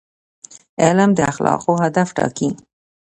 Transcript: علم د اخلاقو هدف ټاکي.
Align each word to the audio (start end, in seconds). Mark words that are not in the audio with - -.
علم 0.83 1.09
د 1.15 1.19
اخلاقو 1.31 1.73
هدف 1.83 2.07
ټاکي. 2.17 2.49